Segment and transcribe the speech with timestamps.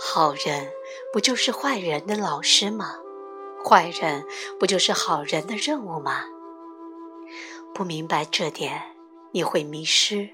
[0.00, 0.70] 好人
[1.12, 2.94] 不就是坏人的老师吗？
[3.64, 4.24] 坏人
[4.60, 6.24] 不就是好人的任务吗？
[7.74, 8.80] 不明白这点，
[9.32, 10.30] 你会迷失。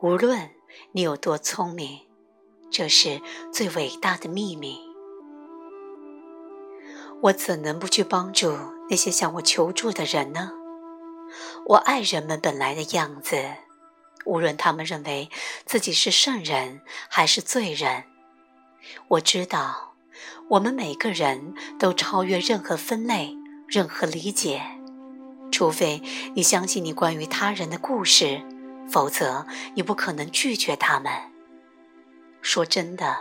[0.00, 0.50] 无论
[0.92, 2.00] 你有多聪明，
[2.70, 3.20] 这是
[3.52, 4.80] 最伟大的秘密。
[7.24, 8.56] 我怎能不去帮助
[8.88, 10.52] 那些向我求助的人呢？
[11.66, 13.36] 我爱人们本来的样子，
[14.24, 15.28] 无论他们认为
[15.66, 16.80] 自己是圣人
[17.10, 18.04] 还是罪人。
[19.08, 19.94] 我知道，
[20.48, 24.62] 我们每个人都超越任何分类、任何理解，
[25.50, 26.02] 除非
[26.34, 28.42] 你相信你关于他人的故事，
[28.90, 31.12] 否则你不可能拒绝他们。
[32.42, 33.16] 说真的，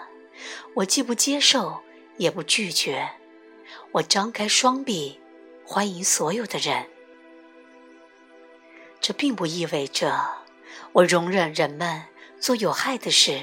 [0.76, 1.82] 我既不接受，
[2.18, 3.09] 也不拒绝，
[3.93, 5.20] 我张开双臂，
[5.66, 6.88] 欢迎所有的人。
[8.99, 10.18] 这并不意味着
[10.93, 12.04] 我容忍人们
[12.40, 13.41] 做有害的事，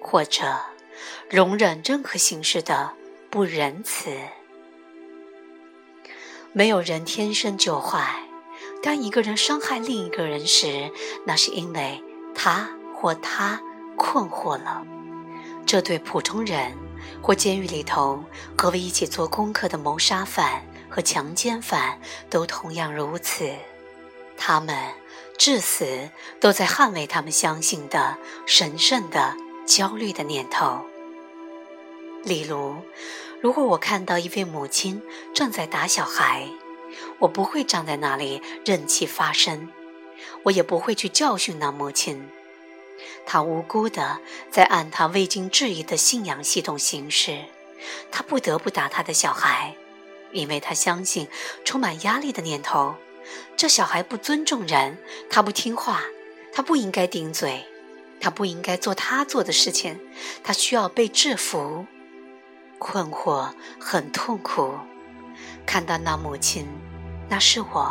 [0.00, 0.56] 或者
[1.30, 2.92] 容忍任何形式的
[3.30, 4.10] 不仁慈。
[6.52, 8.20] 没有人天生就坏。
[8.82, 10.90] 当一个人伤害另一个人时，
[11.26, 12.02] 那是因为
[12.34, 13.60] 他或他
[13.96, 14.84] 困惑了。
[15.66, 16.72] 这对普通人
[17.22, 18.22] 或监狱里头
[18.56, 21.98] 和我一起做功课的谋杀犯和强奸犯
[22.28, 23.50] 都同样如此。
[24.36, 24.76] 他们
[25.38, 29.34] 至死都在捍卫他们相信的神圣的
[29.66, 30.84] 焦虑的念头。
[32.24, 32.76] 例如，
[33.40, 35.02] 如果我看到一位母亲
[35.34, 36.48] 正在打小孩，
[37.18, 39.68] 我不会站在那里任其发生，
[40.44, 42.28] 我也不会去教训那母亲。
[43.26, 47.38] 她无辜的在按她未经质疑的信仰系统行事，
[48.10, 49.76] 她不得不打她的小孩，
[50.32, 51.28] 因为她相信
[51.64, 52.94] 充满压力的念头。
[53.56, 54.98] 这小孩不尊重人，
[55.30, 56.02] 他不听话，
[56.52, 57.64] 他不应该顶嘴，
[58.20, 59.98] 他不应该做他做的事情，
[60.42, 61.86] 他需要被制服。
[62.86, 64.74] 困惑很痛苦，
[65.64, 66.68] 看到那母亲，
[67.30, 67.90] 那是我；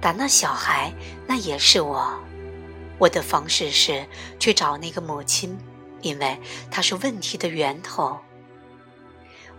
[0.00, 0.92] 打那小孩，
[1.28, 2.12] 那也是我。
[2.98, 4.04] 我的方式是
[4.40, 5.56] 去找那个母亲，
[6.02, 6.36] 因为
[6.72, 8.18] 她是问题的源头。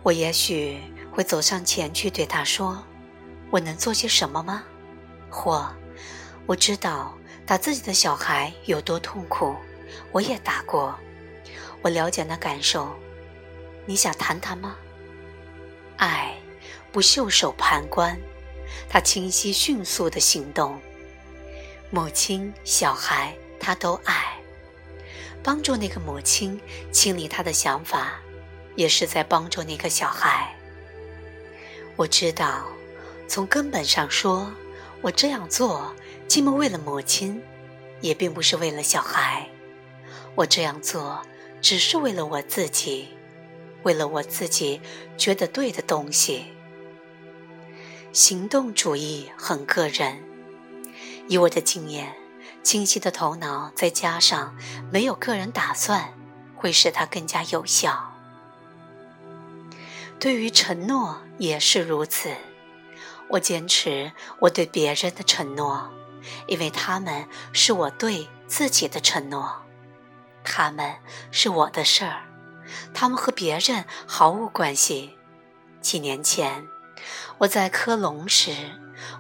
[0.04, 0.82] 我也许
[1.14, 2.84] 会走上前去对她说
[3.50, 4.66] ：“我能做些什么吗？”
[5.32, 5.66] 或
[6.46, 9.56] 我知道打自己的小孩有多痛苦，
[10.12, 10.94] 我也打过，
[11.82, 12.94] 我了解那感受。
[13.88, 14.76] 你想谈谈吗？
[15.96, 16.36] 爱
[16.92, 18.20] 不袖手旁观，
[18.90, 20.80] 他清晰迅速的行动。
[21.90, 24.38] 母亲、小孩，他都爱。
[25.42, 26.60] 帮助那个母亲
[26.92, 28.20] 清理他的想法，
[28.76, 30.54] 也是在帮助那个小孩。
[31.96, 32.68] 我知道，
[33.28, 34.52] 从根本上说。
[35.00, 35.96] 我这样做，
[36.28, 37.42] 既不为了母亲，
[38.02, 39.48] 也并不是为了小孩。
[40.34, 41.22] 我这样做，
[41.62, 43.10] 只是为了我自己，
[43.88, 44.82] 为了我自己
[45.18, 46.48] 觉得对的东西。
[48.12, 50.22] 行动主义很个人，
[51.30, 52.14] 以我的经验，
[52.62, 54.54] 清晰的头脑再加上
[54.92, 56.14] 没有个人打算，
[56.54, 58.14] 会使它更加有效。
[60.20, 62.30] 对于承诺也是如此。
[63.30, 65.90] 我坚持我对别人的承诺，
[66.48, 69.64] 因为他们是我对自己的承诺。
[70.44, 70.96] 他们
[71.32, 72.24] 是我的事儿，
[72.94, 75.18] 他们和别人毫无关系。
[75.82, 76.68] 几年前，
[77.38, 78.52] 我在科隆时，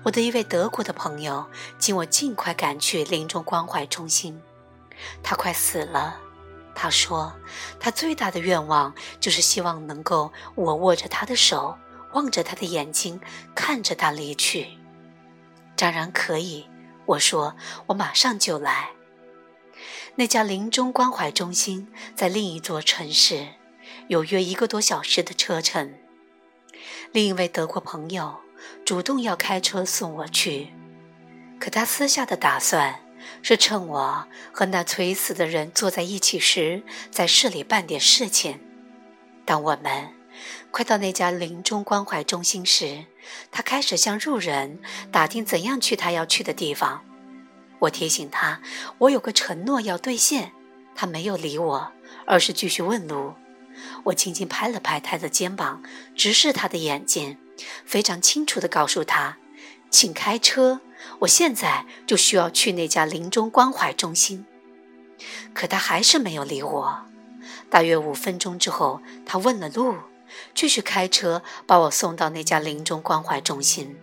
[0.03, 1.45] 我的一位德国的朋友，
[1.77, 4.41] 请我尽快赶去临终关怀中心。
[5.21, 6.17] 他快死了，
[6.73, 7.33] 他说，
[7.79, 11.77] 他最大的愿望就是希望能够我握着他的手。
[12.13, 13.19] 望着他的眼睛，
[13.53, 14.69] 看着他离去。
[15.75, 16.65] 当然可以，
[17.05, 17.53] 我说，
[17.87, 18.89] 我马上就来。
[20.15, 23.47] 那家临终关怀中心在另一座城市，
[24.07, 25.93] 有约一个多小时的车程。
[27.11, 28.37] 另一位德国朋友
[28.85, 30.69] 主动要开车送我去，
[31.59, 33.01] 可他私下的打算
[33.41, 38.59] 是趁我和那垂死的人坐在一起时，在市里办点事情。
[39.45, 40.13] 当我们。
[40.69, 43.05] 快到那家临终关怀中心时，
[43.49, 44.79] 他开始向路人
[45.11, 47.03] 打听怎样去他要去的地方。
[47.79, 48.61] 我提醒他，
[48.97, 50.51] 我有个承诺要兑现。
[50.95, 51.91] 他没有理我，
[52.25, 53.35] 而是继续问路。
[54.05, 55.83] 我轻轻拍了拍他的肩膀，
[56.15, 57.37] 直视他的眼睛，
[57.85, 59.37] 非常清楚地告诉他
[59.91, 60.81] ：“请开车，
[61.19, 64.45] 我现在就需要去那家临终关怀中心。”
[65.53, 67.05] 可他还是没有理我。
[67.69, 69.95] 大约五分钟之后，他问了路。
[70.53, 73.97] 继续开车把我送到那家临终关怀中心。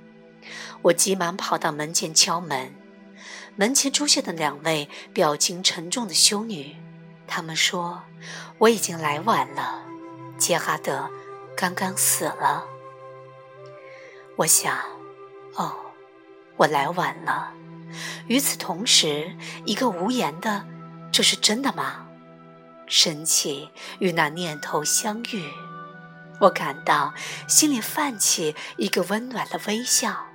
[0.80, 2.74] 我急忙跑到门前敲门，
[3.56, 6.76] 门前出现的两位表情沉重的修女，
[7.26, 8.02] 她们说
[8.58, 9.82] 我已经来晚了。
[10.36, 11.08] 杰哈德
[11.56, 12.64] 刚刚死了。
[14.36, 14.76] 我想，
[15.54, 15.72] 哦，
[16.56, 17.52] 我来晚了。
[18.26, 20.66] 与此同时，一个无言的
[21.12, 22.08] “这是真的吗？”
[22.88, 25.48] 神气与那念头相遇，
[26.40, 27.14] 我感到
[27.46, 30.26] 心里泛起一个温暖的微笑。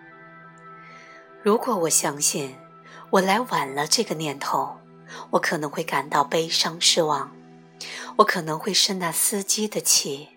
[1.44, 2.56] 如果我相信
[3.12, 4.78] 我来晚了这个念头，
[5.32, 7.32] 我可能会感到悲伤失望，
[8.18, 10.30] 我可能会生那司机的气，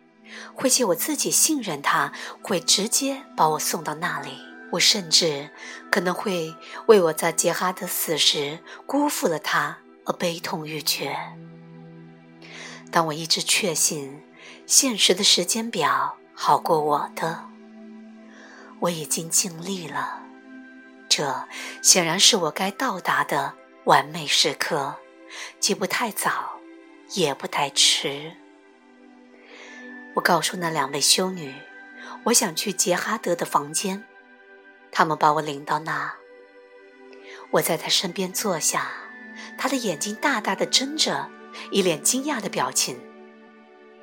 [0.55, 4.39] 会借我自己信任他，会直接把我送到那里。
[4.73, 5.51] 我甚至
[5.91, 6.55] 可能会
[6.87, 9.77] 为我在杰哈德死时辜负了他
[10.07, 11.15] 而悲痛欲绝。
[12.91, 14.23] 但我一直确信，
[14.67, 17.45] 现实的时间表好过我的。
[18.81, 20.23] 我已经尽力了，
[21.15, 21.47] 这
[21.83, 23.53] 显然是我该到达的
[23.85, 24.97] 完美时刻，
[25.61, 26.59] 既不太早，
[27.11, 28.33] 也不太迟。
[30.15, 31.55] 我告诉那两位修女，
[32.25, 34.05] 我想去杰哈德的房间。
[34.91, 36.15] 他们把我领到那，
[37.51, 38.91] 我在他身边坐下，
[39.59, 41.29] 他的眼睛大大的睁着，
[41.71, 42.99] 一脸惊讶的表情。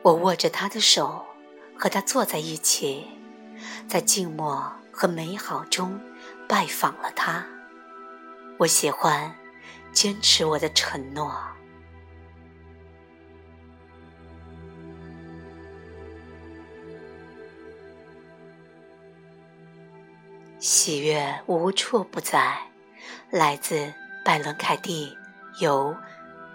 [0.04, 1.26] 我握着他的手，
[1.76, 3.08] 和他坐在一起，
[3.88, 6.00] 在静默和美好中
[6.50, 7.46] 拜访了他。
[8.58, 9.34] 我喜欢
[9.92, 11.32] 坚持我的承诺。
[20.58, 22.58] 喜悦无处不在，
[23.30, 23.94] 来自
[24.26, 25.16] 拜伦·凯蒂，
[25.62, 25.96] 由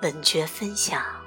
[0.02, 1.23] 文觉分享。